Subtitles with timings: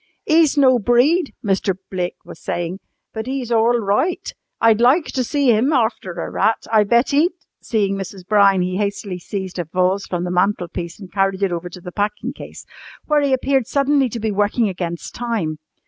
[0.25, 1.75] "'E's no breed," Mr.
[1.91, 2.79] Blake was saying,
[3.13, 4.33] "but 'e's orl roight.
[4.59, 6.65] I'd loik to see 'im arfter a rat.
[6.73, 8.25] I bet 'e'd" Seeing Mrs.
[8.27, 11.81] Brown, he hastily seized a vase from the mantel piece and carried it over to
[11.81, 12.65] the packing case,
[13.05, 15.59] where he appeared suddenly to be working against time.